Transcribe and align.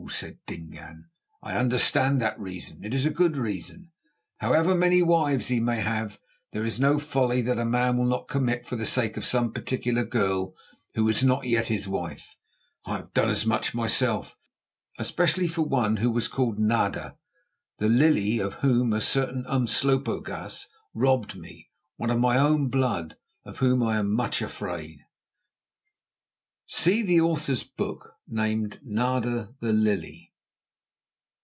_"said 0.13 0.39
Dingaan; 0.47 1.05
"I 1.43 1.55
understand 1.55 2.19
that 2.21 2.37
reason. 2.39 2.83
It 2.83 2.91
is 2.93 3.05
a 3.05 3.11
good 3.11 3.37
reason. 3.37 3.91
However 4.37 4.73
many 4.75 5.01
wives 5.03 5.47
he 5.49 5.59
may 5.59 5.79
have, 5.79 6.19
there 6.51 6.65
is 6.65 6.79
no 6.79 6.97
folly 6.99 7.41
that 7.43 7.59
a 7.59 7.65
man 7.65 7.97
will 7.97 8.07
not 8.07 8.27
commit 8.27 8.65
for 8.67 8.75
the 8.75 8.85
sake 8.87 9.15
of 9.15 9.25
some 9.27 9.53
particular 9.53 10.03
girl 10.03 10.53
who 10.95 11.07
is 11.07 11.23
not 11.23 11.45
yet 11.45 11.67
his 11.67 11.87
wife. 11.87 12.35
I 12.83 12.97
have 12.97 13.13
done 13.13 13.29
as 13.29 13.45
much 13.45 13.73
myself, 13.75 14.35
especially 14.99 15.47
for 15.47 15.61
one 15.61 15.97
who 15.97 16.09
was 16.11 16.27
called 16.27 16.57
Nada 16.59 17.15
the 17.77 17.87
Lily, 17.87 18.39
of 18.39 18.55
whom 18.55 18.93
a 18.93 19.01
certain 19.01 19.45
Umslopogaas 19.47 20.65
robbed 20.95 21.35
me, 21.37 21.69
one 21.97 22.09
of 22.09 22.19
my 22.19 22.37
own 22.39 22.67
blood 22.69 23.17
of 23.45 23.59
whom 23.59 23.81
I 23.83 23.97
am 23.97 24.11
much 24.13 24.41
afraid." 24.41 25.05
See 26.67 27.01
the 27.01 27.19
Author's 27.21 27.63
book 27.63 28.13
named 28.29 28.79
"Nada 28.81 29.53
the 29.59 29.73
Lily." 29.73 30.29